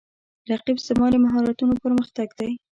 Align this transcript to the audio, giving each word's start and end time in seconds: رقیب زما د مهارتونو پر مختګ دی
رقیب 0.51 0.77
زما 0.87 1.07
د 1.11 1.15
مهارتونو 1.25 1.73
پر 1.81 1.91
مختګ 1.99 2.29
دی 2.39 2.51